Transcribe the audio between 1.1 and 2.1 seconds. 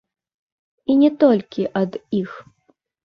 толькі ад